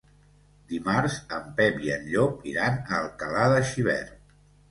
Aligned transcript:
Dimarts 0.69 1.17
en 1.39 1.43
Pep 1.59 1.77
i 1.89 1.91
en 1.97 2.09
Llop 2.13 2.47
iran 2.53 2.79
a 2.79 3.01
Alcalà 3.03 3.45
de 3.55 3.63
Xivert. 3.75 4.19